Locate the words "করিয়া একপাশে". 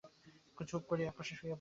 0.87-1.33